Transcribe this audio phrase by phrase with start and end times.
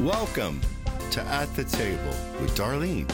[0.00, 0.60] Welcome
[1.12, 3.08] to At the Table with Darlene.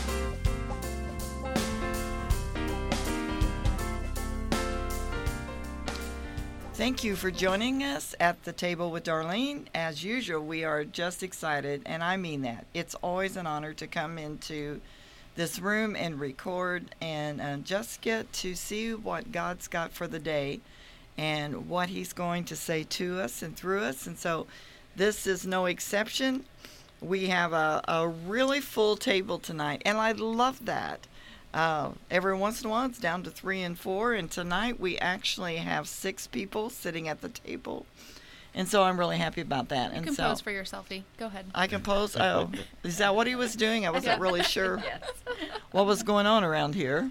[6.72, 9.66] Thank you for joining us at the table with Darlene.
[9.74, 12.64] As usual, we are just excited, and I mean that.
[12.72, 14.80] It's always an honor to come into
[15.34, 20.18] this room and record and uh, just get to see what God's got for the
[20.18, 20.60] day
[21.18, 24.06] and what He's going to say to us and through us.
[24.06, 24.46] And so
[24.96, 26.44] this is no exception.
[27.00, 31.06] We have a, a really full table tonight, and I love that.
[31.52, 34.98] Uh, every once in a while, it's down to three and four, and tonight we
[34.98, 37.86] actually have six people sitting at the table,
[38.54, 39.90] and so I'm really happy about that.
[39.90, 41.02] You and can so pose for your selfie.
[41.18, 41.46] Go ahead.
[41.54, 42.16] I can pose.
[42.16, 42.50] Oh,
[42.84, 43.86] is that what he was doing?
[43.86, 45.10] I wasn't really sure yes.
[45.72, 47.10] what was going on around here.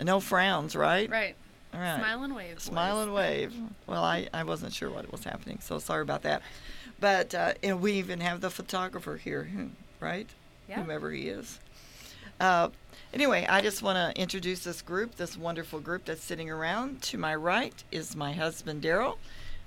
[0.00, 1.08] No frowns, right?
[1.10, 1.36] Right.
[1.74, 1.98] All right.
[1.98, 2.60] Smile and wave.
[2.60, 3.04] Smile boys.
[3.04, 3.54] and wave.
[3.86, 6.42] Well, I, I wasn't sure what was happening, so sorry about that.
[7.00, 9.48] But uh, and we even have the photographer here,
[10.00, 10.28] right?
[10.68, 10.76] Yeah.
[10.80, 11.58] Whomever he is.
[12.40, 12.68] Uh,
[13.12, 17.02] anyway, I just want to introduce this group, this wonderful group that's sitting around.
[17.02, 19.16] To my right is my husband, Daryl,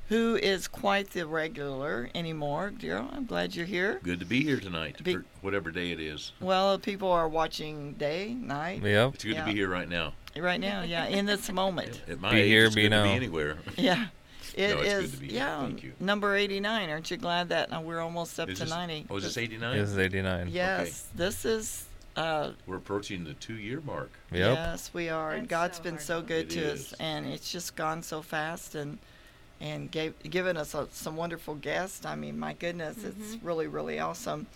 [0.09, 2.71] who is quite the regular anymore.
[2.77, 3.99] Daryl, I'm glad you're here.
[4.03, 6.31] Good to be here tonight, Be- whatever day it is.
[6.39, 9.09] Well, people are watching day, night, Yeah.
[9.13, 9.45] It's good Yeah.
[9.45, 10.13] to be here right now.
[10.41, 10.83] Right now.
[10.83, 12.01] Yeah, in this moment.
[12.07, 13.03] At my Be age, here, be now.
[13.03, 13.57] be anywhere.
[13.77, 14.07] Yeah.
[14.55, 15.35] It No, it's good is, to be here.
[15.35, 15.93] yeah, Thank you.
[15.99, 16.89] number 89.
[16.89, 19.05] Aren't you glad that uh, we're almost up Is to this, 90?
[19.07, 19.77] Oh, is this This- 89?
[19.77, 20.47] This is 89.
[20.49, 24.09] Yes, this is, uh, We're approaching the two-year mark.
[24.31, 24.55] Yep.
[24.55, 25.33] yes, we are.
[25.33, 28.01] and That's God's so been hard so good It to us, and it's just gone
[28.01, 28.97] so fast and
[29.61, 32.03] and gave, given us a, some wonderful guests.
[32.05, 33.45] I mean, my goodness, it's Mm-hmm.
[33.45, 34.47] really, really awesome.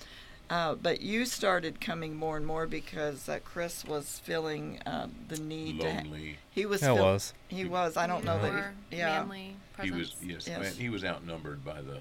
[0.52, 5.40] Uh, but you started coming more and more because uh, Chris was feeling uh, the
[5.40, 5.90] need to.
[5.90, 6.38] Ha- Lonely.
[6.50, 6.82] he was.
[6.82, 7.34] Yeah, it feel- was.
[7.48, 7.96] He was.
[7.96, 8.74] I don't know that.
[8.90, 9.20] He, yeah.
[9.22, 10.60] manly He was yes, Yes.
[10.60, 12.00] man, he was outnumbered by the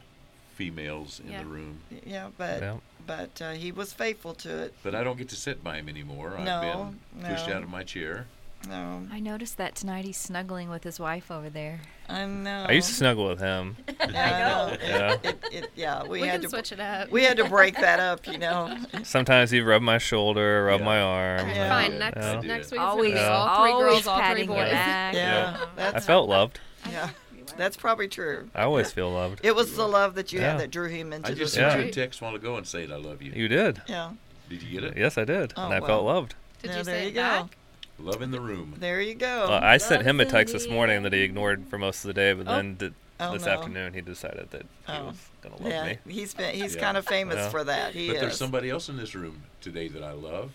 [0.56, 1.44] females in Yeah.
[1.44, 1.78] the room.
[2.04, 2.80] Yeah, but Yep.
[3.06, 4.74] but uh, he was faithful to it.
[4.82, 6.34] But I don't get to sit by him anymore.
[6.36, 7.54] I've No, been pushed no.
[7.54, 8.26] out of my chair.
[8.68, 11.80] No, I noticed that tonight he's snuggling with his wife over there.
[12.10, 12.66] I know.
[12.68, 13.76] I used to snuggle with him.
[14.00, 14.76] I know.
[14.82, 15.12] Yeah.
[15.14, 17.10] It, it, it, yeah, we, We, had can to switch it up.
[17.10, 18.76] we had to break that up, you know.
[19.02, 20.86] Sometimes he'd rub my shoulder, rub Yeah.
[20.86, 21.48] my arm.
[21.48, 21.68] Yeah.
[21.70, 21.98] Fine.
[21.98, 22.48] Next you know, did.
[22.48, 23.28] next week Always, it's Yeah.
[23.30, 24.70] all three always girls, all three patting your boys.
[24.72, 25.14] back.
[25.14, 26.60] Yeah, I that's felt loved.
[26.90, 27.10] yeah,
[27.56, 28.50] that's probably true.
[28.54, 29.40] I always feel loved.
[29.42, 30.52] It was the love that you Yeah.
[30.52, 31.52] had that drew him into I just this.
[31.54, 31.82] sent Yeah.
[31.84, 33.32] you a text a while ago and said I love you.
[33.32, 33.80] You did.
[33.88, 34.10] Yeah.
[34.50, 34.98] Did you get it?
[34.98, 35.54] Yes, I did.
[35.56, 35.88] Oh, and I well.
[35.88, 36.34] felt loved.
[36.60, 37.20] Did Now, you there say you it go.
[37.22, 37.56] back?
[38.02, 38.74] Love in the room.
[38.78, 39.46] There you go.
[39.48, 42.14] Well, I sent him a text this morning that he ignored for most of the
[42.14, 42.56] day, but Oh.
[42.56, 43.52] then did, Oh, this no.
[43.52, 45.06] afternoon he decided that he Oh.
[45.08, 45.98] was going to love yeah, me.
[46.12, 46.80] he's been he's Yeah.
[46.80, 47.50] kind of famous Yeah.
[47.50, 47.92] for that.
[47.94, 48.20] He but is.
[48.22, 50.52] there's somebody else in this room today that I love.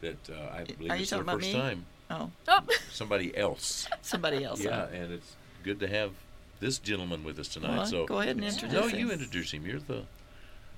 [0.00, 1.52] That uh, I believe Are you it's their first me?
[1.52, 1.84] time.
[2.10, 2.60] oh, Oh,
[2.90, 3.86] Somebody else.
[4.00, 4.60] somebody else.
[4.60, 5.34] Yeah, and it's
[5.64, 6.12] good to have
[6.60, 7.76] this gentleman with us tonight.
[7.76, 8.50] Well, so go ahead and Yeah.
[8.52, 8.98] introduce no, him.
[8.98, 9.66] you introduce him.
[9.66, 10.04] You're the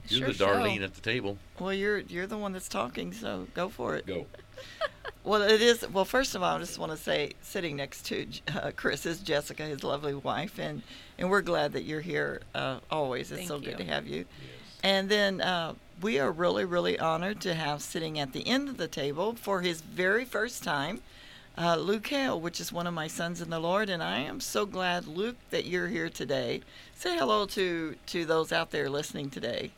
[0.09, 0.47] you're Sure the show.
[0.47, 1.38] Darlene at the table.
[1.59, 4.06] Well, you're you're the one that's talking, so go for it.
[4.06, 4.27] Go.
[5.23, 5.87] Well, it is.
[5.91, 9.21] Well, first of all, I just want to say, sitting next to uh, Chris is
[9.21, 10.83] Jessica, his lovely wife, and
[11.19, 12.41] and we're glad that you're here.
[12.55, 14.19] Uh, always, it's Thank so good to have you.
[14.19, 14.27] Yes.
[14.83, 18.79] And then uh, we are really, really honored to have sitting at the end of
[18.79, 21.03] the table for his very first time,
[21.59, 24.41] uh, Luke Hale, which is one of my sons in the Lord, and I am
[24.41, 26.63] so glad, Luke, that you're here today.
[26.95, 29.73] Say hello to to those out there listening today.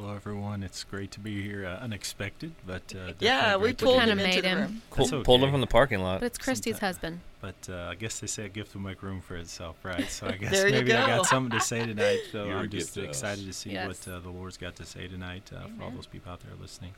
[0.00, 0.62] Hello, everyone.
[0.62, 1.66] It's great to be here.
[1.66, 4.58] Uh, unexpected, but uh, Yeah, we pulled Kinda him into made the him.
[4.58, 4.82] room.
[4.92, 6.20] Pull, That's Pulled him from the parking lot.
[6.20, 7.20] but it's Christy's Sometime- husband.
[7.42, 10.08] But uh, I guess they say a gift will make room for itself, right?
[10.10, 12.20] So I guess There you maybe I got something to say tonight.
[12.32, 13.08] So You're a I'm just to us.
[13.08, 13.88] excited to see Yes.
[14.06, 16.52] what uh, the Lord's got to say tonight uh, for all those people out there
[16.58, 16.94] listening.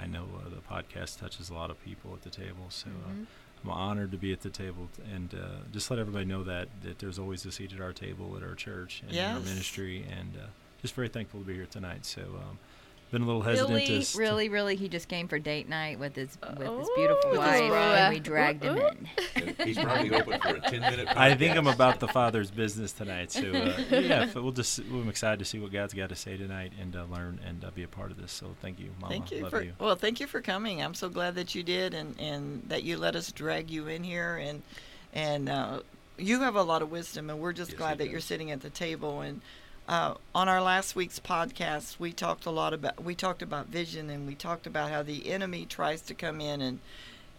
[0.00, 3.22] I know uh, the podcast touches a lot of people at the table, so Mhm.
[3.22, 3.26] uh,
[3.62, 5.38] I'm honored to be at the table and uh,
[5.72, 8.54] just let everybody know that that there's always a seat at our table at our
[8.56, 10.46] church and in our ministry, and uh,
[10.82, 12.04] just very thankful to be here tonight.
[12.06, 12.22] So.
[12.22, 12.58] Um,
[13.12, 15.98] been a little hesitant Really, to, st- really, really, he just came for date night
[15.98, 16.92] with his with his Oh.
[16.96, 17.98] beautiful With wife, bride.
[17.98, 19.54] and we dragged him in.
[19.64, 21.08] He's probably open for a ten minute.
[21.16, 23.32] I think I'm about the Father's business tonight.
[23.32, 26.36] So uh, yeah, f- we'll just I'm excited to see what God's got to say
[26.36, 28.30] tonight and uh, learn and uh, be a part of this.
[28.30, 29.12] So thank you, Mama.
[29.12, 29.72] Thank you Love for you.
[29.80, 30.80] well, thank you for coming.
[30.80, 34.04] I'm so glad that you did, and and that you let us drag you in
[34.04, 34.62] here, and
[35.12, 35.80] and uh,
[36.16, 38.52] you have a lot of wisdom, and we're just Yes, glad he that you're sitting
[38.52, 39.20] at the table.
[39.22, 39.40] And
[39.90, 44.08] uh, on our last week's podcast, we talked a lot about we talked about vision,
[44.08, 46.78] and we talked about how the enemy tries to come in and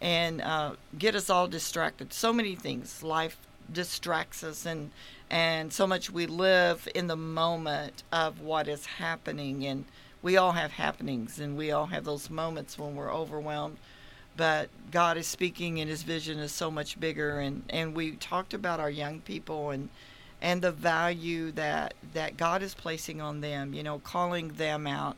[0.02, 2.12] and uh, get us all distracted.
[2.12, 3.38] So many things, life
[3.72, 4.92] distracts us, and
[5.30, 9.86] and so much we live in the moment of what is happening, and
[10.22, 13.78] we all have happenings, and we all have those moments when we're overwhelmed.
[14.36, 17.40] But God is speaking, and His vision is so much bigger.
[17.40, 19.88] And, and we talked about our young people and
[20.42, 23.74] and the value that that God is placing on them.
[23.74, 25.18] You know, calling them out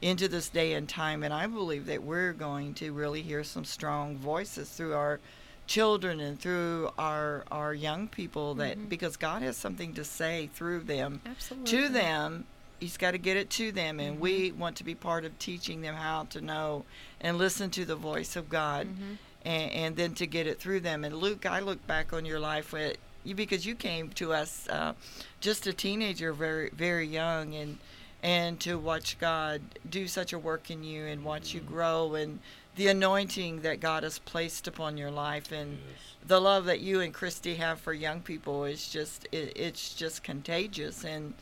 [0.00, 1.22] into this day and time.
[1.22, 5.20] And I believe that we're going to really hear some strong voices through our
[5.68, 8.88] children and through our our young people that Mhm.
[8.88, 11.70] because God has something to say through them Absolutely.
[11.70, 12.44] to them
[12.80, 15.80] he's got to get it to them and we want to be part of teaching
[15.82, 16.84] them how to know
[17.20, 19.18] and listen to the voice of god Mhm.
[19.44, 22.40] and, and then to get it through them and luke i look back on your
[22.40, 24.92] life with you because you came to us uh,
[25.40, 27.78] just a teenager very very young and
[28.22, 32.38] and to watch god do such a work in you and watch you grow and
[32.76, 36.28] the anointing that god has placed upon your life and Yes.
[36.28, 40.22] the love that you and Christy have for young people is just it, it's just
[40.22, 41.34] contagious and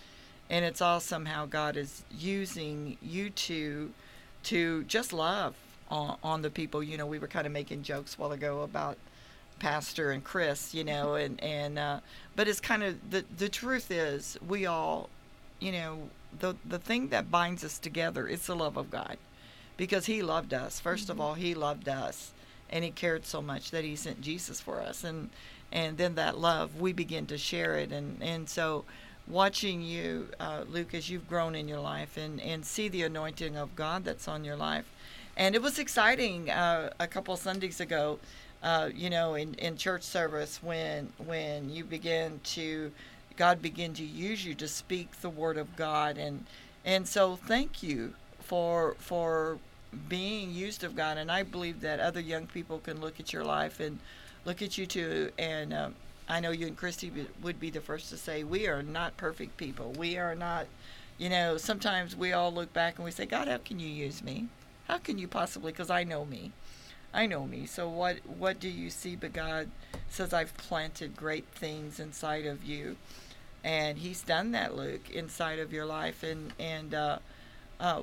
[0.48, 3.92] and it's awesome how God is using you two
[4.44, 5.54] to just love
[5.90, 6.82] on, on the people.
[6.82, 8.98] You know, we were kind of making jokes a while ago about
[9.60, 12.00] Pastor and Chris, you know, and and uh,
[12.34, 15.08] but it's kind of the the truth is we all,
[15.60, 19.18] you know, the the thing that binds us together is the love of God,
[19.76, 20.80] because He loved us.
[20.84, 22.32] 1st of all, He loved us,
[22.68, 25.30] and He cared so much that He sent Jesus for us, and
[25.70, 28.84] and then that love we begin to share it, and and so
[29.28, 33.56] watching you, uh, Luke, as you've grown in your life, and and see the anointing
[33.56, 34.86] of God that's on your life,
[35.36, 38.18] and it was exciting uh, a couple Sundays ago
[38.62, 42.92] uh, you know, in, in church service when when you begin to
[43.36, 46.18] God begin to use you to speak the word of God.
[46.18, 46.44] And
[46.84, 49.58] and so thank you for for
[50.08, 51.16] being used of God.
[51.16, 53.98] And I believe that other young people can look at your life and
[54.44, 55.30] look at you too.
[55.38, 55.94] And um,
[56.28, 57.10] I know you and Christy
[57.42, 59.94] would be the first to say we are not perfect people.
[59.98, 60.66] We are not
[61.16, 64.22] you know sometimes we all look back and we say God how can you use
[64.22, 64.48] me?
[64.86, 66.52] How can you possibly because I know me
[67.12, 67.66] I know me.
[67.66, 69.16] So what what do you see?
[69.16, 69.70] But God
[70.08, 72.96] says I've planted great things inside of you,
[73.64, 76.22] and He's done that, Luke, inside of your life.
[76.22, 77.18] And and uh,
[77.80, 78.02] uh,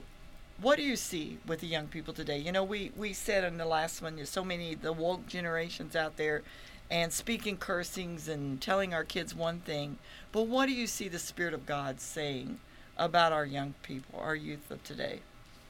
[0.59, 2.37] what do you see with the young people today?
[2.37, 5.95] You know, we we said in the last one, there's so many the woke generations
[5.95, 6.43] out there,
[6.91, 9.99] and speaking cursings and telling our kids one thing.
[10.33, 12.59] But what do you see the Spirit of God saying
[12.97, 15.21] about our young people, our youth of today?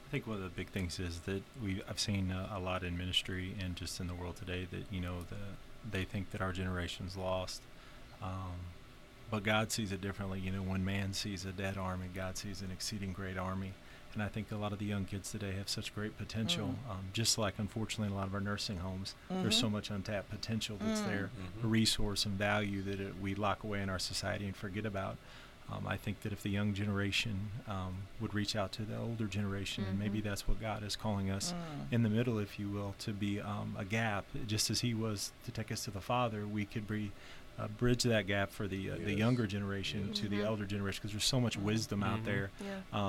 [0.08, 2.82] I think one of the big things is that we I've seen uh, a lot
[2.82, 5.36] in ministry and just in the world today that you know the
[5.90, 7.60] they think that our generation's lost,
[8.22, 8.56] um,
[9.30, 10.40] but God sees it differently.
[10.40, 13.72] You know, when man sees a dead army, God sees an exceeding great army,
[14.14, 16.74] and I think a lot of the young kids today have such great potential.
[16.90, 20.30] Um, just like unfortunately in a lot of our nursing homes, there's so much untapped
[20.30, 21.06] potential that's Mm.
[21.06, 21.30] there,
[21.62, 25.16] a resource and value that it, we lock away in our society and forget about.
[25.70, 29.26] Um, I think that if the young generation um, would reach out to the older
[29.26, 31.92] generation, and maybe that's what God is calling us Mm.
[31.92, 35.32] in the middle, if you will, to be um, a gap, just as He was
[35.44, 37.10] to take us to the Father, we could be.
[37.60, 40.44] Uh, bridge that gap for the uh, the younger generation to the Mhm.
[40.46, 42.24] elder generation because there's so much wisdom out Mhm.
[42.24, 42.50] there.
[42.92, 43.00] Yeah.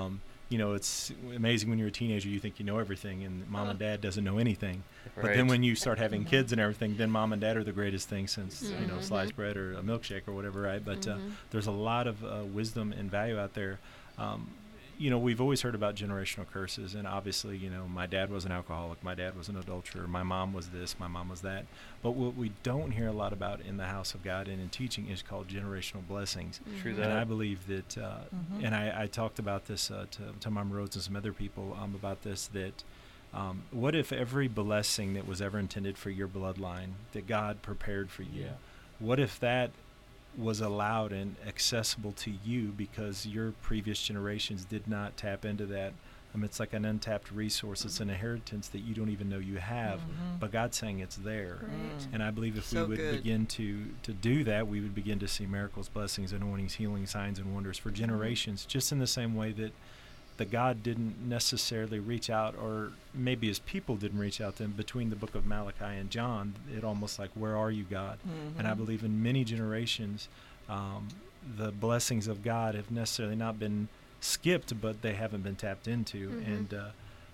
[0.50, 3.70] You know, it's amazing when you're a teenager, you think you know everything, and mom
[3.70, 4.82] and dad doesn't know anything.
[5.16, 7.72] But then when you start having kids and everything, then mom and dad are the
[7.72, 9.04] greatest thing since you know Mhm.
[9.04, 10.84] sliced bread or a milkshake or whatever, right?
[10.84, 11.22] But uh, Mhm.
[11.52, 13.78] there's a lot of uh, wisdom and value out there.
[14.18, 14.50] Um,
[15.00, 18.44] you know, we've always heard about generational curses, and obviously, you know, my dad was
[18.44, 21.66] an alcoholic, my dad was an adulterer, my mom was this, my mom was that.
[22.04, 24.68] But what we don't hear a lot about in the house of God and in
[24.70, 26.60] teaching is called generational blessings.
[26.82, 27.04] True that.
[27.06, 28.66] And I believe that, uh, Mhm.
[28.66, 31.78] and I, I talked about this uh, to, to Mom Rhodes and some other people
[31.82, 32.84] um, about this, that
[33.34, 38.10] um, what if every blessing that was ever intended for your bloodline that God prepared
[38.12, 38.48] for you, Yeah.
[39.00, 39.72] what if that
[40.40, 45.94] was allowed and accessible to you because your previous generations did not tap into that?
[46.34, 47.84] I mean, it's like an untapped resource.
[47.86, 50.40] It's an inheritance that you don't even know you have, Mhm.
[50.40, 51.58] but God's saying it's there.
[51.64, 52.08] Right.
[52.14, 53.16] And I believe if So we would good.
[53.24, 57.40] begin to to do that, we would begin to see miracles, blessings, anointings, healing, signs,
[57.40, 58.66] and wonders for generations.
[58.66, 59.72] Just in the same way that
[60.40, 64.72] that God didn't necessarily reach out, or maybe His people didn't reach out to Him
[64.72, 66.56] between the book of Malachi and John.
[66.76, 68.18] It almost like, "Where are you, God?"
[68.58, 68.78] And I Mhm.
[68.78, 70.28] believe in many generations,
[70.68, 71.10] um,
[71.58, 73.90] the blessings of God have necessarily not been
[74.22, 76.30] skipped, but they haven't been tapped into.
[76.30, 76.48] Mhm.
[76.48, 76.90] And uh,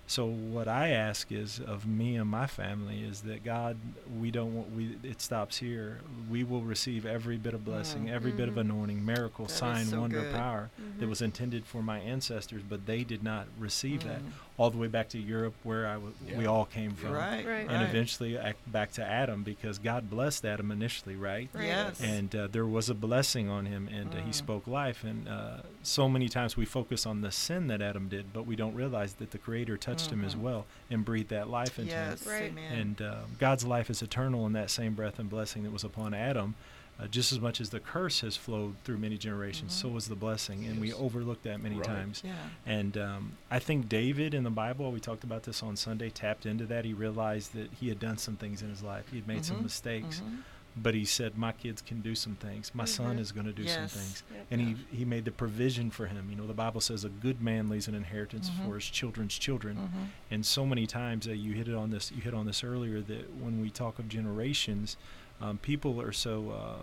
[0.06, 3.76] so, what I ask is of me and my family is that God,
[4.20, 4.96] we don't want we.
[5.02, 5.98] It stops here.
[6.30, 8.10] We will receive every bit of blessing, Mm.
[8.12, 8.60] every bit of Mhm.
[8.60, 10.32] anointing, miracle, That sign, so wonder, good.
[10.34, 11.08] power that Mhm.
[11.08, 14.22] was intended for my ancestors, but they did not receive that.
[14.58, 17.60] All the way back to Europe, where I w- we all came from Right, Right.
[17.68, 17.82] and right.
[17.90, 21.50] eventually back to Adam because God blessed Adam initially, right?
[21.52, 21.66] Right.
[21.66, 22.00] Yes.
[22.00, 24.34] And uh, there was a blessing on him, and uh, he Mm.
[24.34, 25.04] spoke life.
[25.04, 28.56] And uh, so many times we focus on the sin that Adam did, but we
[28.56, 30.40] don't realize that the Creator touched him as Mhm.
[30.40, 32.32] well and breathed that life into yes, him.
[32.32, 32.42] Right.
[32.50, 32.72] amen.
[32.78, 36.14] And uh, God's life is eternal in that same breath and blessing that was upon
[36.14, 36.54] Adam.
[36.98, 40.14] Uh, just as much as the curse has flowed through many generations, so was the
[40.14, 40.96] blessing, and we Yes.
[40.98, 41.84] overlook that many Right.
[41.84, 42.22] times.
[42.24, 42.34] Yeah.
[42.64, 46.46] And um, I think David in the Bible, we talked about this on Sunday, tapped
[46.46, 46.84] into that.
[46.84, 49.04] He realized that he had done some things in his life.
[49.10, 49.64] He had made some Mhm.
[49.64, 50.38] mistakes, Mhm.
[50.78, 52.70] but he said, "My kids can do some things.
[52.74, 53.20] My son Mhm.
[53.20, 53.92] is going to do Yes.
[53.92, 54.46] some things." Yep.
[54.50, 56.28] And he he made the provision for him.
[56.30, 58.64] You know, the Bible says a good man leaves an inheritance Mhm.
[58.64, 59.76] for his children's children.
[59.76, 60.08] Mhm.
[60.30, 62.10] And so many times uh, you hit it on this.
[62.10, 64.96] You hit on this earlier that when we talk of generations,
[65.40, 66.50] um, people are so.
[66.50, 66.82] Uh,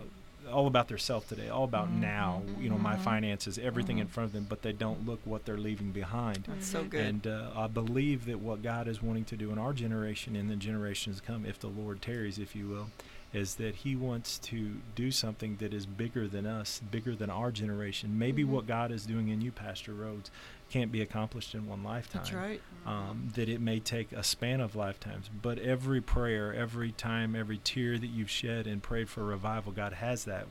[0.52, 2.00] all about their self today, all about Mhm.
[2.00, 3.00] now, you know, my Mhm.
[3.00, 4.10] finances, everything in Mhm.
[4.10, 6.44] front of them, but they don't look what they're leaving behind.
[6.46, 7.00] That's so good.
[7.00, 10.50] And uh, I believe that what God is wanting to do in our generation and
[10.50, 12.90] the generations to come, if the Lord tarries, if you will,
[13.32, 17.50] is that He wants to do something that is bigger than us, bigger than our
[17.50, 18.18] generation.
[18.18, 18.48] Maybe Mhm.
[18.48, 20.30] what God is doing in you, Pastor Rhodes,
[20.74, 22.22] can't be accomplished in one lifetime.
[22.24, 22.60] That's right.
[22.84, 27.58] Um, that it may take a span of lifetimes, but every prayer, every time, every
[27.58, 30.46] tear that you've shed and prayed for revival, God has that.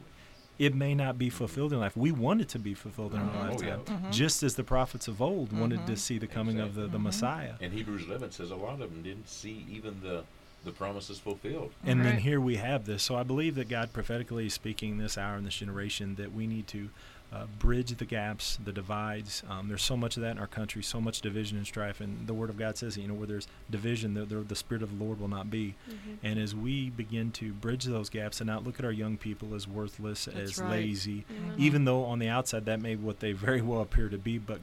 [0.58, 1.98] It may not be fulfilled in life.
[1.98, 3.36] We want it to be fulfilled in Mhm.
[3.36, 3.94] our Oh, lifetime, yeah.
[3.98, 4.12] Mhm.
[4.14, 5.98] just as the prophets of old wanted to Mhm.
[5.98, 7.00] see the coming of the, the Exactly.
[7.00, 7.04] Mhm.
[7.04, 7.54] Messiah.
[7.60, 10.24] And Hebrews 11 says a lot of them didn't see even the,
[10.64, 11.72] the promises fulfilled.
[11.84, 13.04] And then here we have this.
[13.04, 16.48] So I believe that God prophetically is speaking this hour in this generation that we
[16.48, 16.90] need to
[17.34, 19.42] uh, bridge the gaps, the divides.
[19.50, 22.00] Um, there's so much of that in our country, so much division and strife.
[22.00, 24.84] And the Word of God says, you know, where there's division, the, the, the Spirit
[24.84, 25.74] of the Lord will not be.
[25.90, 26.18] Mhm.
[26.22, 29.56] And as we begin to bridge those gaps and not look at our young people
[29.56, 30.70] as worthless, That's as right.
[30.72, 31.58] lazy, Mhm.
[31.58, 34.38] even though on the outside that may be what they very well appear to be,
[34.38, 34.60] but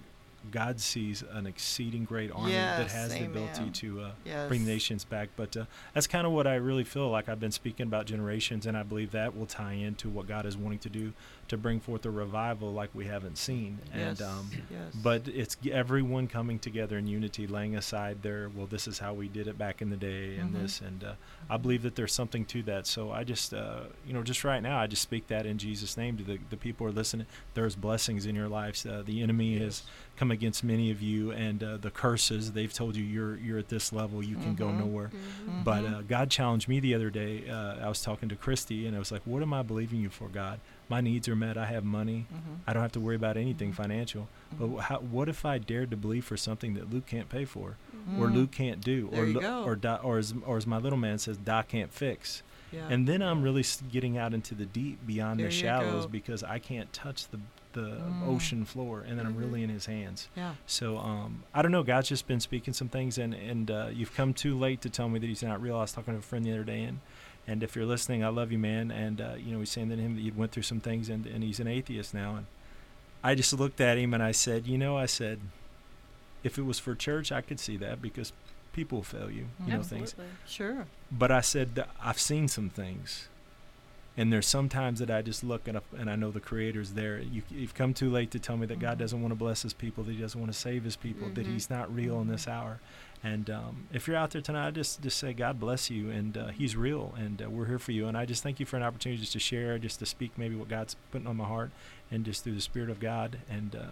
[0.51, 4.49] God sees an exceeding great army that Yes, has the ability to uh, Yes.
[4.49, 5.29] bring nations back.
[5.37, 8.65] But uh, that's kind of what I really feel like I've been speaking about generations,
[8.67, 11.13] and I believe that will tie into what God is wanting to do
[11.49, 13.79] to bring forth a revival like we haven't seen.
[13.95, 14.21] Yes.
[14.21, 14.95] And um, yes.
[14.95, 19.29] but it's everyone coming together in unity, laying aside their well, this is how we
[19.29, 20.63] did it back in the day, and Mhm.
[20.63, 21.13] this, and uh,
[21.51, 22.87] I believe that there's something to that.
[22.87, 25.97] So I just, uh, you know, just right now, I just speak that in Jesus'
[25.97, 27.27] name to the the people who are listening.
[27.55, 28.87] There's blessings in your lives.
[28.87, 29.83] Uh, the enemy has
[30.21, 33.71] come against many of you, and uh, the curses they've told you you're you're at
[33.71, 34.79] this level, you can go Mhm.
[34.81, 35.11] nowhere.
[35.49, 35.65] Mhm.
[35.65, 35.95] But Mhm.
[35.95, 37.49] uh, God challenged me the other day.
[37.49, 40.11] Uh, I was talking to Christy, and I was like, "What am I believing you
[40.11, 40.61] for, God?
[40.91, 41.57] My needs are met.
[41.57, 42.27] I have money.
[42.31, 42.59] Mhm.
[42.67, 43.77] I don't have to worry about anything Mhm.
[43.77, 44.29] financial.
[44.59, 47.77] But how, what if I dared to believe for something that Luke can't pay for,
[48.19, 48.27] or.
[48.29, 49.65] Luke can't do, There or go.
[49.65, 52.87] or Di, or as or as my little man says, Doc can't fix." Yeah.
[52.89, 56.59] And then I'm really getting out into the deep, beyond There the shallows, because I
[56.59, 57.39] can't touch the
[57.73, 58.27] the Mm.
[58.27, 59.39] ocean floor, and then I'm Mhm.
[59.41, 60.29] really in His hands.
[60.37, 60.55] yeah.
[60.67, 61.85] So um, I don't know.
[61.85, 65.09] God's just been speaking some things, and and uh, you've come too late to tell
[65.09, 65.77] me that He's not real.
[65.77, 66.99] I was talking to a friend the other day, and
[67.47, 68.91] and if you're listening, I love you, man.
[68.91, 71.27] And uh, you know, he's saying that him that you went through some things, and
[71.27, 72.35] and he's an atheist now.
[72.35, 72.47] And
[73.23, 75.39] I just looked at him and I said, you know, I said,
[76.43, 78.33] if it was for church, I could see that because
[78.73, 80.15] people fail you, you know, things.
[80.47, 80.87] Sure.
[81.11, 83.29] But I said that I've seen some things.
[84.17, 87.21] And there's sometimes that I just look and, I- and I know the Creator's there.
[87.21, 89.01] You, you've come too late to tell me that God Mhm.
[89.01, 91.47] doesn't want to bless His people, that He doesn't want to save His people, that
[91.47, 91.53] Mhm.
[91.53, 92.81] He's not real in this hour.
[93.23, 96.37] And um, if you're out there tonight, I just just say God bless you, and
[96.37, 98.09] uh, He's real, and uh, we're here for you.
[98.09, 100.57] And I just thank you for an opportunity just to share, just to speak maybe
[100.57, 101.71] what God's putting on my heart,
[102.11, 103.39] and just through the Spirit of God.
[103.49, 103.85] And uh,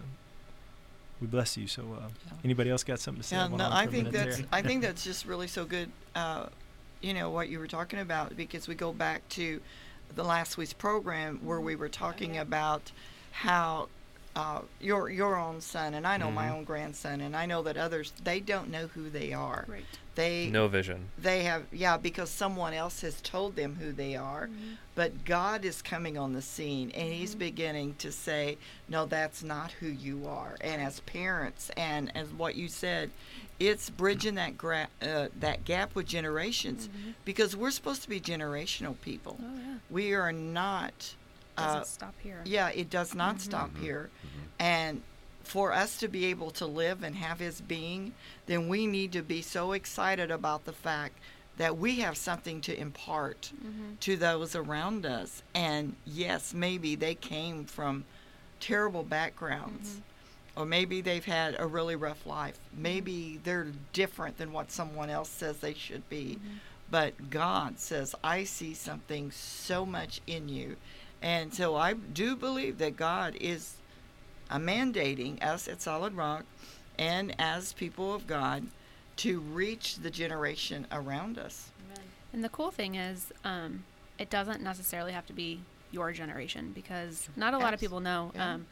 [1.21, 1.67] we bless you.
[1.67, 2.33] So, uh, Yeah.
[2.45, 3.37] anybody else got something to say?
[3.37, 4.47] Yeah, no, I'm I for a think that's there?
[4.53, 5.91] I think that's just really so good.
[6.15, 6.47] Uh,
[7.01, 9.61] you know what you were talking about because we go back to
[10.15, 12.91] the last week's program where we were talking about
[13.31, 13.89] how
[14.38, 16.52] uh, your your own son and I know my Mhm.
[16.52, 19.64] own grandson and I know that others they don't know who they are.
[19.66, 19.85] Right.
[20.14, 21.09] They No vision.
[21.18, 24.76] they have yeah because someone else has told them who they are Mhm.
[24.95, 27.38] but god is coming on the scene and he's Mhm.
[27.38, 32.54] beginning to say no that's not who you are and as parents and as what
[32.54, 33.11] you said
[33.61, 37.14] it's bridging that gra- uh, that gap with generations Mhm.
[37.25, 39.75] because we're supposed to be generational people Oh yeah.
[39.90, 41.14] we are not
[41.59, 42.41] Doesn't uh, stop here.
[42.45, 43.41] yeah it does not Mhm.
[43.41, 43.81] stop Mhm.
[43.81, 44.29] here Mhm.
[44.59, 45.03] and
[45.43, 48.12] for us to be able to live and have his being,
[48.47, 51.15] then we need to be so excited about the fact
[51.57, 53.99] that we have something to impart Mhm.
[54.00, 55.43] to those around us.
[55.55, 58.05] And yes, maybe they came from
[58.61, 59.95] terrible backgrounds.
[59.95, 60.03] Mhm.
[60.57, 62.59] Or maybe they've had a really rough life.
[62.73, 66.38] Maybe they're different than what someone else says they should be.
[66.91, 70.77] But God says, I see something so much in you.
[71.23, 73.75] And so I do believe that God is
[74.51, 76.45] uh, mandating us at Solid Rock
[76.99, 78.67] and as people of God
[79.17, 81.71] to reach the generation around us.
[82.33, 83.85] And the cool thing is, um,
[84.19, 85.61] it doesn't necessarily have to be
[85.91, 88.31] your generation because not a lot of people know.
[88.39, 88.67] Um,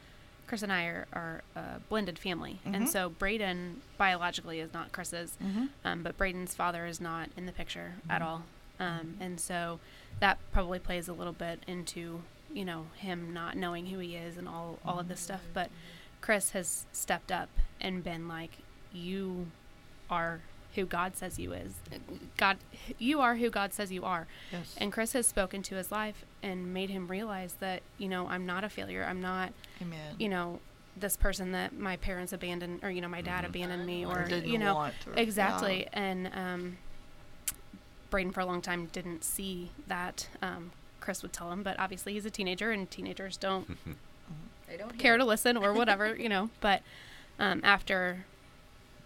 [0.45, 2.75] Chris and I are, are a blended family, Mhm.
[2.75, 5.65] and so Braden biologically is not Chris's, Mm-hmm.
[5.83, 8.25] um, but Braden's father is not in the picture at Mhm.
[8.25, 8.43] all.
[8.79, 9.79] Um, and so
[10.21, 12.21] that probably plays a little bit into,
[12.57, 15.41] you know, him not knowing who he is and all, all of this stuff.
[15.53, 15.69] But
[16.21, 17.49] Chris has stepped up
[17.79, 18.57] and been like,
[18.91, 19.47] you
[20.09, 20.41] are
[20.73, 21.73] who God says you is.
[22.35, 22.57] God,
[22.97, 24.25] you are who God says you are.
[24.51, 24.75] Yes.
[24.77, 28.47] And Chris has spoken to his life and made him realize that, you know, I'm
[28.47, 29.05] not a failure.
[29.07, 30.15] I'm not, Amen.
[30.17, 30.59] you know,
[30.95, 34.49] this person that my parents abandoned or, you know, my dad abandoned me or, didn't
[34.49, 35.87] you know, want or- exactly.
[35.93, 36.77] And, um,
[38.09, 40.29] Braden for a long time didn't see that.
[40.41, 40.71] Um,
[41.07, 43.77] Chris would tell him, but obviously he's a teenager and teenagers don't
[44.67, 46.49] They don't care to listen or whatever, you know.
[46.59, 46.81] But
[47.39, 48.25] um, after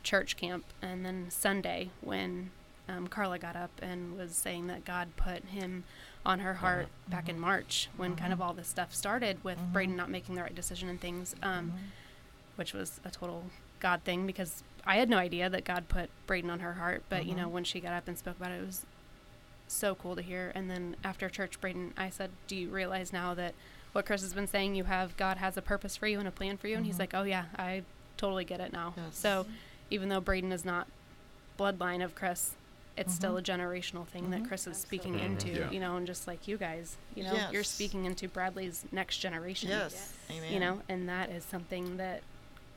[0.02, 2.50] church camp and then Sunday, when
[2.90, 5.84] um, Carla got up and was saying that God put him
[6.26, 9.96] on her heart back in March, when kind of all this stuff started with Braden
[9.96, 11.72] not making the right decision and things, um,
[12.56, 13.44] which was a total
[13.80, 17.04] God thing because I had no idea that God put Braden on her heart.
[17.10, 18.88] But you know, when she got up and spoke about it, it was
[19.72, 20.52] so cool to hear.
[20.56, 23.54] And then after church, Braden, I said, "Do you realize now that
[23.94, 24.76] what Chris has been saying?
[24.76, 26.96] You have God has a purpose for you and a plan for you." And he's
[26.96, 27.02] mm-hmm.
[27.02, 27.84] like, "Oh yeah, I
[28.18, 29.18] totally get it now." Yes.
[29.18, 29.46] So
[29.90, 30.88] even though Braden is not
[31.60, 32.56] bloodline of Chris,
[32.98, 33.40] it's still mm-hmm.
[33.40, 34.48] a generational thing that mm-hmm.
[34.48, 35.50] Chris is speaking into.
[35.50, 35.72] Yeah.
[35.72, 39.70] You know, and just like you guys, you know, you're speaking into Bradley's next generation.
[39.70, 40.14] Yes.
[40.30, 40.52] Amen.
[40.52, 42.22] You know, and that is something that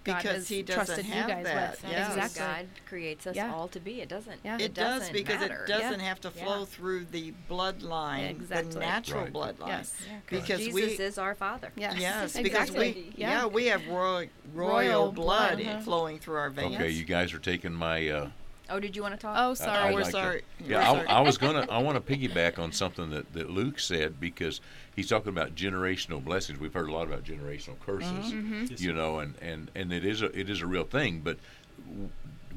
[0.05, 1.71] God Because has he doesn't trusted have you guys that.
[1.83, 1.91] with.
[1.91, 2.15] Yes.
[2.15, 2.41] Exactly.
[2.41, 3.55] God creates us Yeah.
[3.55, 4.01] all to be.
[4.03, 4.39] It doesn't.
[4.45, 4.59] Yeah.
[4.61, 5.65] It does doesn't because matter.
[5.65, 6.07] it doesn't Yeah.
[6.07, 6.65] have to flow Yeah.
[6.67, 8.73] through the bloodline, Exactly.
[8.75, 9.33] the natural Right.
[9.33, 9.67] bloodline.
[9.69, 9.95] Yes.
[10.29, 11.73] Because Jesus we is our Father.
[11.77, 11.97] Yes.
[11.99, 13.13] yes, because we exactly.
[13.17, 13.47] yeah.
[13.47, 15.81] we have royal royal, Royal blood, blood, uh-huh.
[15.81, 16.75] flowing through our veins.
[16.77, 18.09] Okay, you guys are taking my.
[18.09, 18.31] Uh,
[18.71, 19.37] Oh, did you want to talk?
[19.39, 19.79] Oh, Oh, sorry.
[19.89, 20.43] I'd we're like to- sorry.
[20.65, 21.09] yeah, We're sorry.
[21.09, 21.67] I, I was gonna.
[21.71, 24.61] I want to piggyback on something that, that Luke said because
[24.97, 26.59] he's talking about generational blessings.
[26.59, 28.67] We've heard a lot about generational curses, Mm-hmm.
[28.79, 31.21] You know, and, and, and it is a it is a real thing.
[31.23, 31.37] But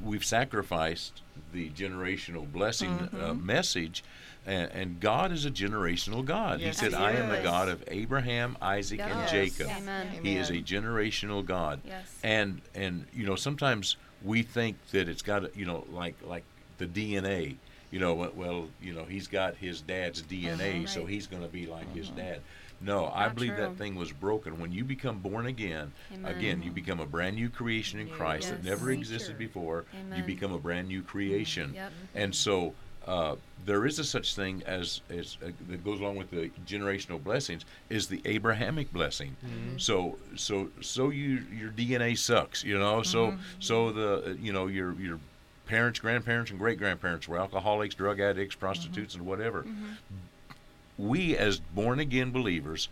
[0.02, 1.22] we've sacrificed
[1.52, 4.04] the generational blessing uh, message,
[4.46, 6.60] and, and God is a generational God.
[6.60, 7.42] Yes, he said, he "I am the.
[7.42, 9.30] God of Abraham, Isaac, and Yes.
[9.30, 10.08] Jacob." Amen.
[10.22, 11.80] He is a generational God.
[11.86, 12.14] Yes.
[12.22, 16.44] And and you know sometimes we think that it's got you know like like
[16.78, 17.56] the DNA.
[17.90, 21.08] You know well- well you know he's got his dad's DNA, so Right.
[21.10, 22.40] he's going to be like his dad.
[22.80, 23.60] No, I believe true.
[23.64, 25.90] that thing was broken when you become born again.
[26.24, 29.84] Again, you become a brand new creation in Christ that never existed before.
[29.92, 30.18] You Amen.
[30.18, 30.26] Mm-hmm.
[30.26, 31.72] become a brand new creation.
[31.74, 31.92] Yep.
[32.14, 32.74] And so
[33.08, 37.22] uh, there is a such thing as as uh, that goes along with the generational
[37.22, 39.34] blessings is the Abrahamic blessing.
[39.78, 43.02] So so so you your DNA sucks, you know.
[43.02, 45.18] So so the uh, you know your your
[45.66, 49.64] parents, grandparents, and great grandparents were alcoholics, drug addicts, prostitutes, and whatever.
[50.98, 52.88] We as born again believers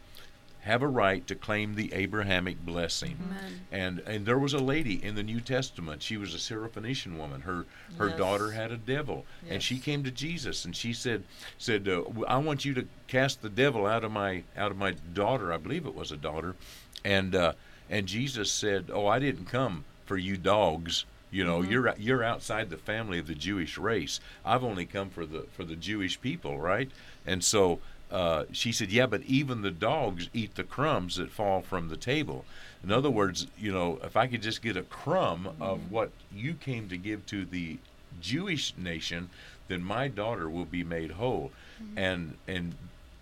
[0.67, 3.17] have a right to claim the Abrahamic blessing.
[3.25, 3.61] Amen.
[3.71, 6.03] And and there was a lady in the New Testament.
[6.03, 7.43] She was a Syrophoenician woman.
[7.43, 7.65] Her
[7.99, 8.19] her Yes.
[8.19, 11.23] daughter had a devil, and she came to Jesus and she said
[11.57, 14.93] said uh, I want you to cast the devil out of my out of my
[15.15, 15.53] daughter.
[15.53, 16.57] I believe it was a daughter,
[17.05, 17.53] and uh,
[17.89, 22.71] and Jesus said, "Oh, I didn't come for you dogs." You know, you're you're outside
[22.71, 24.21] the family of the Jewish race.
[24.45, 26.91] I've only come for the for the Jewish people, right?
[27.27, 31.61] And so uh, she said, "Yeah, but even the dogs eat the crumbs that fall
[31.61, 32.45] from the table."
[32.85, 36.55] In other words, you know, if I could just get a crumb of what you
[36.55, 37.79] came to give to the
[38.21, 39.29] Jewish nation,
[39.69, 41.51] then my daughter will be made whole.
[41.97, 42.75] And and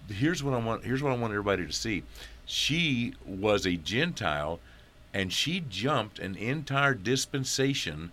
[0.08, 0.84] here's what I want.
[0.84, 2.02] Here's what I want everybody to see.
[2.46, 4.60] She was a Gentile,
[5.14, 8.12] and she jumped an entire dispensation.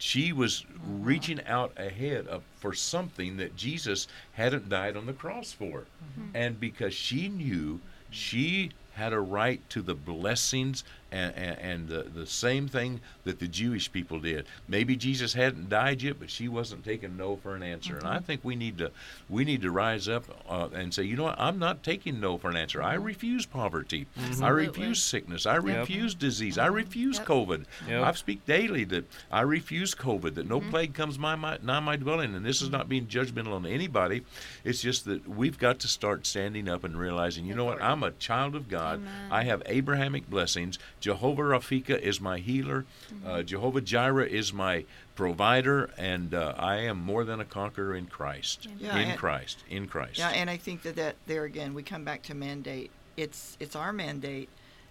[0.00, 5.52] She was reaching out ahead of for something that Jesus hadn't died on the cross
[5.52, 6.34] for, mm-hmm.
[6.34, 12.02] and because she knew she had a right to the blessings and, and, and the,
[12.14, 14.46] the same thing that the Jewish people did.
[14.68, 17.96] Maybe Jesus hadn't died yet, but she wasn't taking no for an answer.
[17.96, 18.90] And I think we need to
[19.28, 22.38] we need to rise up uh, and say, you know what, I'm not taking no
[22.38, 22.82] for an answer.
[22.82, 24.06] I refuse poverty.
[24.40, 25.46] I refuse sickness.
[25.46, 26.58] I refuse disease.
[26.58, 27.26] I refuse Yep.
[27.26, 27.64] COVID.
[27.88, 28.02] Yep.
[28.04, 30.34] I speak daily that I refuse COVID.
[30.34, 32.34] That no plague comes my, my nigh my dwelling.
[32.34, 34.22] And this is not being judgmental on anybody.
[34.64, 38.02] It's just that we've got to start standing up and realizing, you know what, I'm
[38.02, 39.00] a child of God.
[39.00, 39.28] Amen.
[39.32, 40.78] I have Abrahamic blessings.
[41.00, 42.84] Jehovah Rafika is my healer.
[43.26, 44.84] Uh, Jehovah Jireh is my
[45.14, 48.68] provider, and uh, I am more than a conqueror in Christ.
[48.78, 49.64] Yeah, in and- Christ.
[49.68, 50.18] In Christ.
[50.18, 52.90] Yeah, and I think that, that there again we come back to mandate.
[53.16, 54.48] It's it's our mandate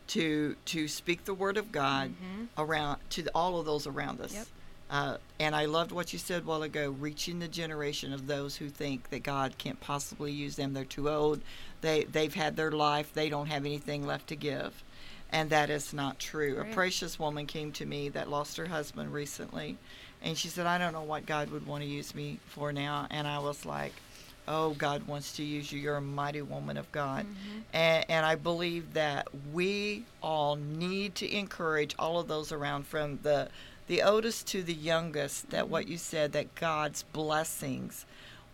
[0.07, 2.13] to to speak the word of God
[2.57, 4.33] around to all of those around us.
[4.33, 4.47] Yep.
[4.89, 8.55] Uh, and I loved what you said a while ago, reaching the generation of those
[8.55, 10.73] who think that God can't possibly use them.
[10.73, 11.41] They're too old.
[11.81, 13.13] They they've had their life.
[13.13, 14.83] They don't have anything left to give,
[15.31, 16.59] and that is not true.
[16.59, 19.77] A precious woman came to me that lost her husband recently,
[20.21, 23.07] and she said, "I don't know what God would want to use me for now."
[23.09, 23.93] And I was like,
[24.49, 25.79] oh, God wants to use you.
[25.79, 27.25] You're a mighty woman of God.
[27.25, 27.61] Mhm.
[27.71, 33.19] And, and I believe that we all need to encourage all of those around from
[33.21, 33.49] the
[33.87, 38.05] the oldest to the youngest that what you said that God's blessings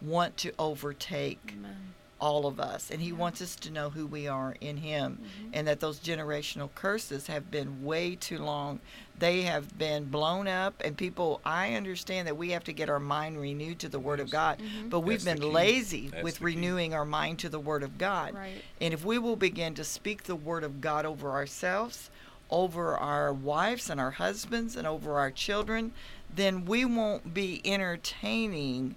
[0.01, 1.93] want to overtake Amen.
[2.25, 3.15] All of us and he Yeah.
[3.17, 5.49] wants us to know who we are in him Mhm.
[5.53, 8.79] and that those generational curses have been way too long
[9.19, 12.99] they have been blown up and people i understand that we have to get our
[12.99, 14.31] mind renewed to the word of Yes.
[14.31, 14.89] god Mhm.
[14.89, 17.99] but we've That's the been lazy That's with renewing our mind to the word of
[17.99, 18.63] god Right.
[18.81, 22.09] and if we will begin to speak the word of God over ourselves,
[22.49, 25.91] over our wives and our husbands, and over our children,
[26.35, 28.95] then we won't be entertaining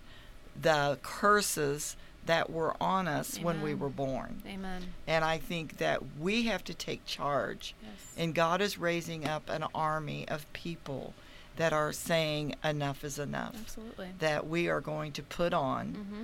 [0.60, 1.96] the curses
[2.28, 4.42] that were on us when we were born.
[4.46, 4.82] Amen.
[5.06, 7.74] And I think that we have to take charge.
[7.82, 7.92] Yes.
[8.18, 11.14] And God is raising up an army of people
[11.56, 13.54] that are saying enough is enough.
[13.58, 14.08] Absolutely.
[14.18, 16.22] That we are going to put on Mm-hmm.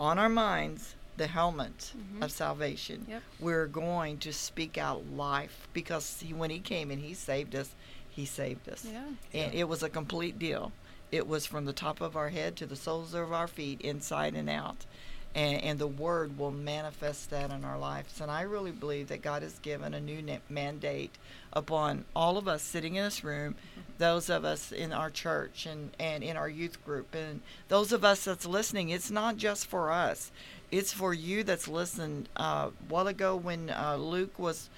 [0.00, 2.22] on our minds the helmet Mhm.
[2.24, 3.04] of salvation.
[3.08, 3.22] Yep.
[3.38, 7.70] We're going to speak out life because he, when he came and he saved us,
[8.08, 8.86] he saved us.
[8.90, 9.04] Yeah.
[9.34, 10.72] And it was a complete deal.
[11.10, 14.34] It was from the top of our head to the soles of our feet, inside
[14.34, 14.86] and out.
[15.34, 18.20] And, and the word will manifest that in our lives.
[18.20, 21.14] And I really believe that God has given a new na- mandate
[21.52, 23.54] upon all of us sitting in this room,
[23.98, 28.04] those of us in our church and, and in our youth group, and those of
[28.04, 28.88] us that's listening.
[28.88, 30.30] It's not just for us,
[30.70, 32.28] it's for you that's listened.
[32.36, 34.68] Uh, a while ago, when uh, Luke was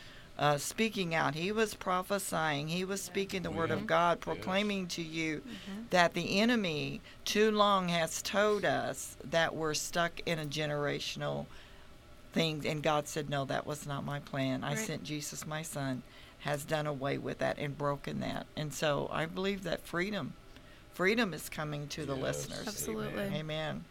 [0.41, 3.87] uh, speaking out, he was prophesying, he was speaking the word of Yeah.
[3.87, 4.25] God, Yes.
[4.25, 5.83] proclaiming to you Mm-hmm.
[5.91, 11.47] that the enemy too long has told us that we're stuck in a generational
[12.33, 14.65] thing and God said no that was not my plan.
[14.65, 14.79] I Right.
[14.79, 16.03] sent Jesus my son
[16.41, 18.47] has done away with that and broken that.
[18.57, 20.33] And so I believe that freedom
[20.95, 22.23] freedom is coming to the Yes.
[22.23, 22.69] listeners.
[22.69, 23.25] Absolutely.
[23.25, 23.85] Amen.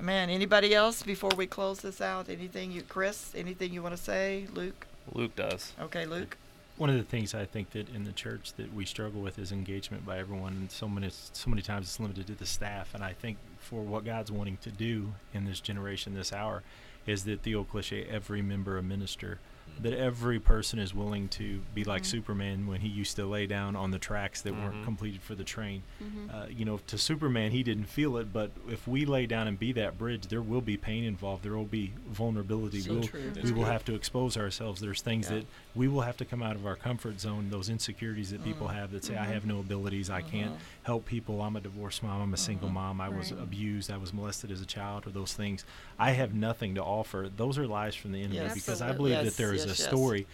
[0.00, 2.28] Man, anybody else before we close this out?
[2.28, 4.46] Anything you Chris, anything you want to say?
[4.52, 4.86] Luke?
[5.12, 5.72] Luke does.
[5.80, 6.36] Okay, Luke.
[6.76, 9.52] One of the things I think that in the church that we struggle with is
[9.52, 12.94] engagement by everyone, and so many so many times it's limited to the staff.
[12.94, 16.62] And I think for what God's wanting to do in this generation, this hour,
[17.06, 19.38] is that the old cliche: every member a minister.
[19.80, 22.06] That every person is willing to be like Mhm.
[22.06, 24.84] Superman when he used to lay down on the tracks that weren't Mhm.
[24.84, 25.82] completed for the train.
[26.02, 26.30] Mm-hmm.
[26.34, 29.58] Uh, you know, to Superman, he didn't feel it, but if we lay down and
[29.58, 31.42] be that bridge, there will be pain involved.
[31.42, 32.80] There will be vulnerability.
[32.80, 33.32] So we'll, true.
[33.42, 33.72] we will good.
[33.72, 34.80] have to expose ourselves.
[34.80, 35.38] There's things Yeah.
[35.38, 38.68] that we will have to come out of our comfort zone, those insecurities that people
[38.68, 38.74] Mm.
[38.74, 39.32] have that say, I Mhm.
[39.32, 40.58] have no abilities, I can't Mhm.
[40.84, 44.12] help people, I'm a divorced mom, I'm a single mom, I was abused, I was
[44.12, 45.64] molested as a child, or those things.
[45.98, 47.28] I have nothing to offer.
[47.34, 48.54] Those are lies from the enemy Yes.
[48.54, 49.84] because I believe Yes, that there yes, a yes.
[49.84, 50.26] story.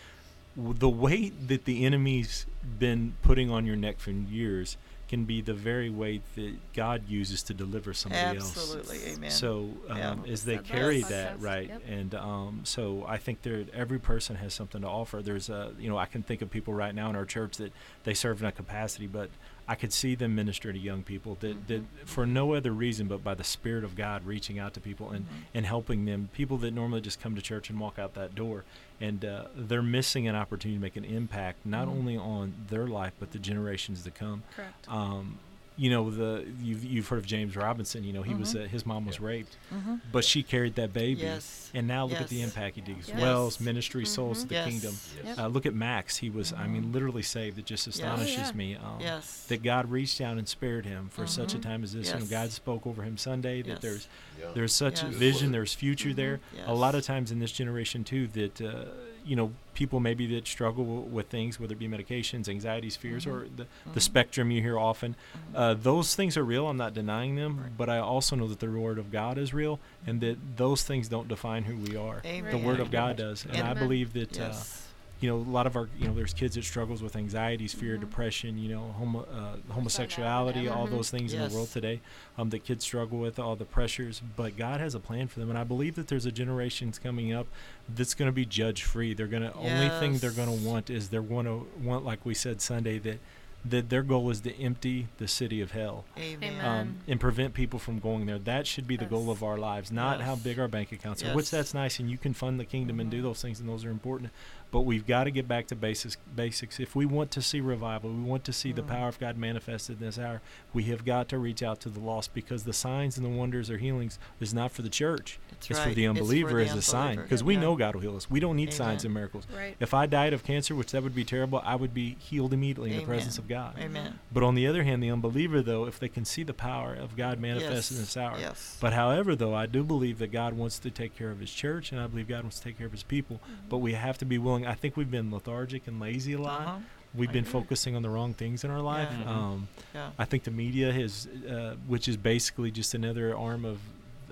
[0.57, 2.45] The weight that the enemy's
[2.79, 4.77] been putting on your neck for years
[5.09, 8.51] can be the very weight that God uses to deliver somebody else.
[8.51, 9.13] Absolutely.
[9.13, 9.31] Amen.
[9.33, 10.17] So um, Yeah.
[10.29, 11.83] as they that carry that right, yep.
[11.89, 15.21] and um, so I think there every person has something to offer.
[15.21, 17.73] There's a you know I can think of people right now in our church that
[18.05, 19.31] they serve in a capacity, but
[19.71, 23.23] I could see them minister to young people that, that for no other reason but
[23.23, 25.33] by the Spirit of God reaching out to people and, Mhm.
[25.55, 26.29] and helping them.
[26.33, 28.65] People that normally just come to church and walk out that door,
[29.01, 31.91] and uh, they're missing an opportunity to make an impact not Mhm.
[31.93, 34.89] only on their life but the generations to come Correct.
[34.89, 35.39] um,
[35.81, 38.05] you know the you've, you've heard of James Robison.
[38.05, 38.65] You know he was Mhm.
[38.65, 39.27] uh, his mom was Yeah.
[39.27, 40.01] raped, Mhm.
[40.13, 41.71] but she carried that baby, Yes.
[41.73, 42.99] and now look at the impact he did.
[42.99, 43.19] Yes.
[43.19, 44.43] Wells ministry, souls Mhm.
[44.43, 44.69] to the yes.
[44.69, 44.95] kingdom.
[45.25, 45.39] Yes.
[45.39, 46.19] Uh, look at Max.
[46.19, 46.93] He was, I mean, Mhm.
[46.93, 47.59] literally saved.
[47.59, 47.97] It just Yes.
[47.97, 48.53] astonishes Oh, yeah.
[48.53, 48.75] me.
[48.77, 49.47] Um, Yes.
[49.49, 51.63] That God reached down and spared him for such a Mhm.
[51.63, 52.13] time as this.
[52.13, 53.81] You know, God spoke over him Sunday that Yes.
[53.81, 54.51] there's Yeah.
[54.55, 55.15] there's such Yes.
[55.15, 56.17] vision, there's future Mhm.
[56.17, 56.41] there.
[56.67, 58.85] A lot of times in this generation too, that uh,
[59.25, 63.25] you know people maybe that struggle w- with things, whether it be medications, anxieties, fears,
[63.25, 63.33] Mhm.
[63.33, 63.95] or the, Mhm.
[63.95, 65.15] the spectrum you hear often.
[65.55, 65.57] Mhm.
[65.57, 66.69] Uh, those things are real.
[66.69, 67.77] I'm not denying them, Right.
[67.79, 71.09] but I also know that the word of God is real, and that those things
[71.09, 72.21] don't define who we are.
[72.27, 72.51] Amen.
[72.51, 74.39] The word of God does, and I believe that.
[74.39, 74.87] Uh, Yes.
[75.21, 77.97] You know, a lot of our, you know, there's kids that struggles with anxieties, fear,
[77.97, 78.01] Mhm.
[78.01, 80.91] depression, you know, homo, uh, homosexuality, all Mhm.
[80.91, 82.01] those things in the world today
[82.39, 84.23] um, that kids struggle with, all the pressures.
[84.37, 87.33] But God has a plan for them, and I believe that there's a generations coming
[87.33, 87.47] up
[87.89, 89.13] that's going to be judge free.
[89.15, 92.25] They're going to only thing they're going to want is they're going to want, like
[92.25, 93.19] we said Sunday, that
[93.63, 96.55] that their goal is to empty the city of hell Amen.
[96.55, 96.65] Amen.
[96.65, 98.39] um, and prevent people from going there.
[98.39, 101.35] That should be the goal of our lives, not how big our bank accounts are.
[101.35, 103.25] Which that's nice, and you can fund the kingdom and do Mhm.
[103.25, 104.31] those things, and those are important.
[104.71, 106.17] But we've got to get back to basics.
[106.35, 106.79] Basics.
[106.79, 108.87] If we want to see revival, we want to see the Mhm.
[108.89, 110.41] power of God manifested in this hour.
[110.73, 113.69] We have got to reach out to the lost because the signs and the wonders
[113.71, 115.39] or healings is not for the church.
[115.51, 115.89] It's It's right.
[115.89, 117.23] for the It's for unbeliever the as a sign unbeliever.
[117.25, 118.31] because we know God will heal us.
[118.31, 119.47] We don't need signs and miracles.
[119.55, 119.77] Right.
[119.81, 122.93] If I died of cancer, which that would be terrible, I would be healed immediately
[122.93, 123.75] in the presence of God.
[123.79, 124.21] Amen.
[124.33, 127.17] But on the other hand, the unbeliever, though, if they can see the power of
[127.17, 128.39] God manifested in this hour.
[128.39, 128.79] Yes.
[128.81, 131.91] But however, though, I do believe that God wants to take care of His church,
[131.93, 133.41] and I believe God wants to take care of His people.
[133.69, 134.60] But we have to be willing.
[134.67, 136.61] I think we've been lethargic and lazy a lot.
[136.63, 136.77] Uh-huh.
[137.15, 137.53] We've I been agree.
[137.53, 139.09] focusing on the wrong things in our life.
[139.11, 139.25] Yeah.
[139.25, 139.29] Mhm.
[139.29, 140.11] Um, Yeah.
[140.19, 143.81] I think the media has, uh, which is basically just another arm of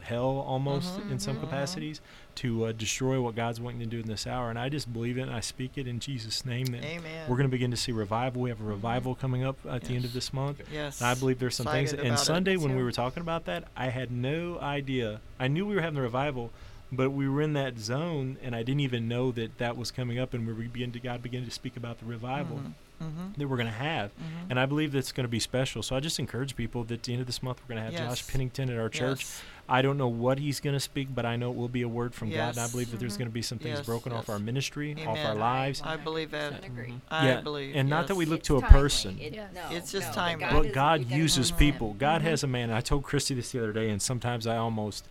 [0.03, 1.41] hell almost Mhm, in some mhm.
[1.41, 2.01] capacities,
[2.37, 4.49] to uh, destroy what God's wanting to do in this hour.
[4.49, 7.29] And I just believe it, and I speak it in Jesus' name that Amen.
[7.29, 8.41] we're going to begin to see revival.
[8.43, 10.63] We have a revival coming up at the end of this month.
[10.73, 11.01] Yes.
[11.01, 11.93] And I believe there's some things.
[11.93, 12.25] And about it.
[12.25, 15.21] Sunday, when we were talking about that, I had no idea.
[15.41, 16.53] I knew we were having the revival,
[16.91, 20.19] but we were in that zone, and I didn't even know that that was coming
[20.19, 20.33] up.
[20.35, 22.73] And we began to God began to speak about the revival Mhm.
[23.07, 23.37] Mhm.
[23.37, 24.11] that we're going to have.
[24.19, 24.51] Mhm.
[24.51, 25.83] And I believe that's going to be special.
[25.83, 27.93] So I just encourage people that at the end of this month, we're going to
[27.93, 28.21] have Yes.
[28.21, 29.21] Josh Pennington at our church.
[29.21, 29.43] Yes.
[29.71, 31.89] I don't know what he's going to speak, but I know it will be a
[31.89, 32.57] word from God.
[32.57, 33.19] And I believe that there's Mhm.
[33.19, 35.83] going to be some things Yes, broken off our ministry, off our lives.
[35.85, 36.65] I believe that.
[36.65, 36.89] agree.
[36.89, 37.01] Mhm.
[37.11, 38.81] I yeah, believe, and not that we look It's to a timely.
[38.81, 39.19] person.
[39.21, 39.51] It- Yes.
[39.55, 40.45] no, It's just no, timely.
[40.47, 41.95] God but God you uses people.
[41.99, 42.71] God has a man.
[42.71, 45.05] I told Christy this the other day, and sometimes I almost,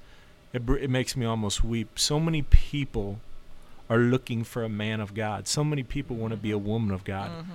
[0.54, 1.98] it, br- it makes me almost weep.
[2.00, 3.20] So many people
[3.90, 5.48] are looking for a man of God.
[5.48, 7.32] So many people want to be a woman of God.
[7.32, 7.46] Mhm.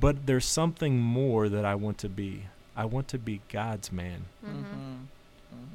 [0.00, 2.44] But there's something more that I want to be.
[2.76, 4.26] I want to be God's man.
[4.44, 4.58] Mm-hmm.
[4.64, 5.06] Mhm.
[5.54, 5.68] Mhm.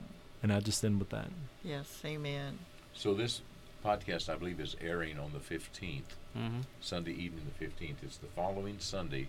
[0.43, 1.29] And I just end with that.
[1.63, 2.01] Yes.
[2.05, 2.59] Amen.
[2.93, 3.41] So this
[3.83, 6.61] podcast, I believe, is airing on the 15th, Mm-hmm.
[6.81, 7.97] Sunday evening, the 15th.
[8.03, 9.27] It's the following Sunday,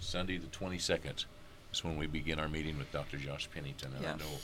[0.00, 1.24] Sunday the 22nd.
[1.72, 3.18] Is when we begin our meeting with Dr.
[3.18, 3.92] Josh Pennington.
[3.94, 4.14] And Yes.
[4.14, 4.38] I know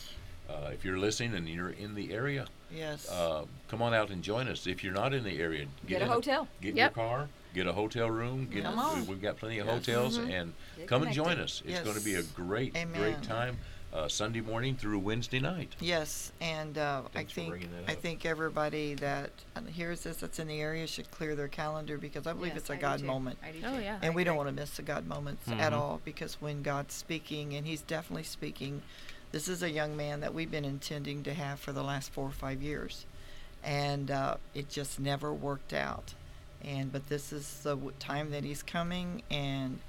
[0.53, 3.09] uh, if you're listening and you're in the area, Yes.
[3.11, 4.67] uh, come on out and join us.
[4.67, 6.49] If you're not in the area, Get a in hotel.
[6.61, 6.97] Get Yep.
[6.97, 8.49] your car, get a hotel room.
[8.51, 9.07] Get, Come we- on.
[9.07, 9.75] We've got plenty of Yes.
[9.87, 10.31] hotels, Mhm.
[10.31, 11.45] and Get come and join connected.
[11.45, 11.63] us.
[11.67, 13.01] It's going to be a great, Amen.
[13.01, 13.59] great time.
[13.95, 15.77] Uh, Sunday morning through Wednesday night.
[15.79, 20.63] Yes, and uh, I think I think everybody that uh, hears this that's in the
[20.63, 23.39] area should clear their calendar because I believe Yes, it's a I God moment.
[23.47, 23.83] Oh, too.
[23.83, 23.99] yeah.
[24.01, 25.77] I And we don't want to miss the God moments at Mhm.
[25.77, 28.81] all because when God's speaking, and He's definitely speaking,
[29.33, 32.27] this is a young man that we've been intending to have for the last four
[32.27, 33.07] or five years,
[33.65, 36.15] and uh, it just never worked out.
[36.63, 39.81] And but this is the time that He's coming, and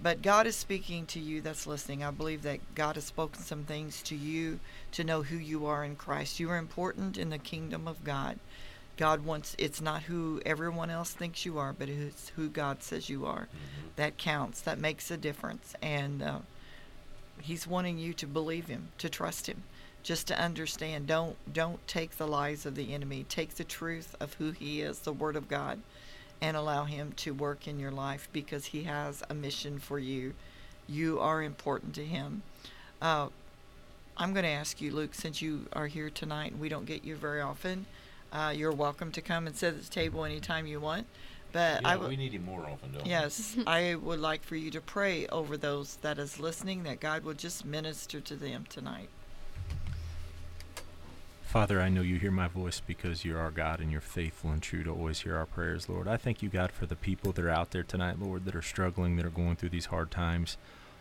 [0.00, 2.04] but God is speaking to you that's listening.
[2.04, 4.60] I believe that God has spoken some things to you
[4.92, 6.38] to know who you are in Christ.
[6.38, 8.38] You are important in the kingdom of God.
[8.98, 13.08] God wants it's not who everyone else thinks you are, but it's who God says
[13.08, 13.48] you are.
[13.96, 14.60] That counts.
[14.60, 15.74] That makes a difference.
[15.82, 16.38] And uh,
[17.40, 19.62] He's wanting you to believe Him, to trust Him,
[20.02, 21.06] just to understand.
[21.06, 23.24] Don't don't take the lies of the enemy.
[23.28, 25.80] Take the truth of who He is, the Word of God,
[26.40, 30.34] and allow Him to work in your life because He has a mission for you.
[30.88, 32.42] You are important to Him.
[33.00, 33.28] Uh,
[34.16, 37.04] I'm going to ask you, Luke, since you are here tonight and we don't get
[37.04, 37.84] you very often,
[38.32, 41.06] uh, you're welcome to come and sit at the table anytime you want.
[41.56, 42.10] But Yeah, I would.
[42.10, 43.08] we need him more often, don't we?
[43.08, 47.24] Yes, I would like for you to pray over those that is listening that God
[47.24, 49.08] will just minister to them tonight.
[51.46, 54.60] Father, I know you hear my voice because you're our God and you're faithful and
[54.60, 56.06] true to always hear our prayers, Lord.
[56.06, 58.60] I thank you, God, for the people that are out there tonight, Lord, that are
[58.60, 60.58] struggling, that are going through these hard times.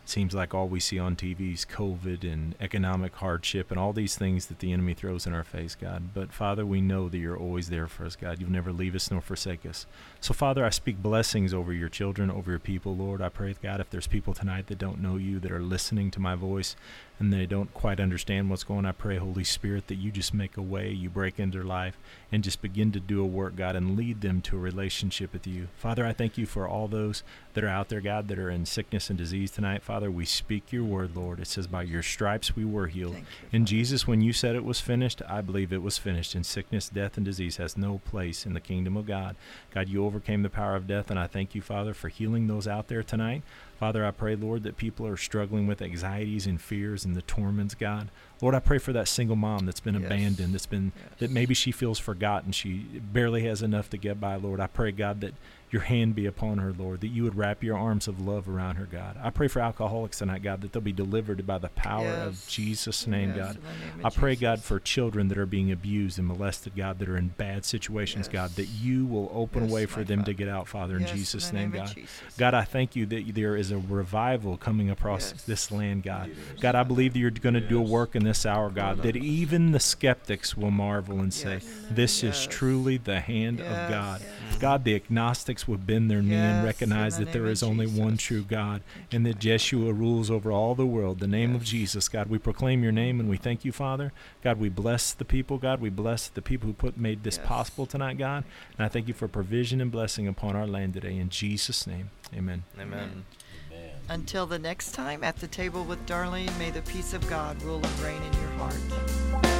[0.07, 4.15] Seems like all we see on TV is COVID and economic hardship and all these
[4.15, 6.13] things that the enemy throws in our face, God.
[6.13, 8.39] But Father, we know that you're always there for us, God.
[8.39, 9.87] You'll never leave us nor forsake us.
[10.21, 13.19] So, Father, I speak blessings over your children, over your people, Lord.
[13.19, 16.19] I pray, God, if there's people tonight that don't know you, that are listening to
[16.19, 16.75] my voice,
[17.19, 20.33] and they don't quite understand what's going on, I pray, Holy Spirit, that you just
[20.33, 21.97] make a way, you break into their life,
[22.31, 25.47] and just begin to do a work, God, and lead them to a relationship with
[25.47, 25.69] you.
[25.77, 27.23] Father, I thank you for all those
[27.53, 29.81] that are out there, God, that are in sickness and disease tonight.
[29.81, 31.39] Father, we speak your word, Lord.
[31.39, 33.15] It says, By your stripes we were healed.
[33.15, 33.23] You.
[33.53, 36.35] And Jesus, when you said it was finished, I believe it was finished.
[36.35, 39.37] And sickness, death, and disease has no place in the kingdom of God.
[39.73, 42.67] God, you overcame the power of death, and I thank you, Father, for healing those
[42.67, 43.43] out there tonight.
[43.79, 47.75] Father, I pray, Lord, that people are struggling with anxieties and fears and the torments,
[47.75, 48.09] God.
[48.41, 50.05] Lord, I pray for that single mom that's been Yes.
[50.05, 54.35] abandoned, that's been that maybe she feels forgotten, she barely has enough to get by,
[54.35, 54.59] Lord.
[54.59, 55.33] I pray, God, that
[55.75, 58.75] your hand be upon her, Lord, that you would wrap your arms of love around
[58.77, 59.17] her, God.
[59.21, 63.05] I pray for alcoholics tonight, God, that they'll be delivered by the power of Jesus'
[63.05, 63.55] name, Yes, God.
[63.55, 67.17] name I pray, God, for children that are being abused and molested, God, that are
[67.17, 70.47] in bad situations, God, that you will open a way for my them to get
[70.47, 71.93] out, Father, in Yes, in Jesus' name, name God.
[71.93, 72.09] Jesus.
[72.37, 75.41] God, I thank you that there is a revival coming across Yes.
[75.43, 76.31] this land, God.
[76.61, 79.17] God, I believe that you're going to do a work in this hour, God, that
[79.17, 81.65] even the skeptics will marvel and say, Yes.
[81.91, 83.67] This is truly the hand Yes.
[83.69, 84.21] of God.
[84.59, 87.51] God, the agnostics will bend their knee Yes, and recognize the that there is name
[87.53, 91.19] is of only one true God and that Yeshua rules over all the world.
[91.19, 94.11] The name of Jesus, God, we proclaim your name and we thank you, Father.
[94.43, 95.81] God, we bless the people, God.
[95.81, 97.47] We bless the people who put made this Yes.
[97.47, 98.43] possible tonight, God.
[98.77, 101.17] And I thank you for provision and blessing upon our land today.
[101.17, 102.63] In Jesus' name, amen.
[102.79, 103.25] amen.
[103.71, 103.89] Amen.
[104.07, 107.83] Until the next time at the table with Darlene, may the peace of God rule
[107.83, 109.54] and reign in your heart.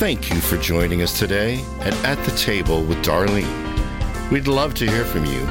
[0.00, 4.30] Thank you for joining us today at At the Table with Darlene.
[4.30, 5.46] We'd love to hear from you.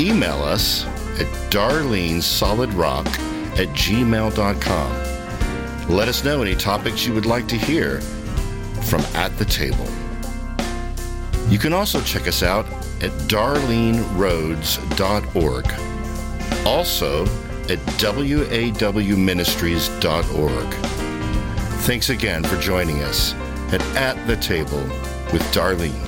[0.00, 0.84] Email us
[1.20, 3.06] at darlenesolidrock
[3.56, 5.88] at gmail.com.
[5.88, 8.00] Let us know any topics you would like to hear
[8.90, 9.86] from At the Table.
[11.48, 12.66] You can also check us out
[13.00, 15.66] at darleneroads.org.
[16.66, 17.22] Also
[17.72, 20.74] at wawministries.org.
[21.84, 23.32] Thanks again for joining us
[23.72, 24.82] at At the Table
[25.32, 26.05] with Darlene.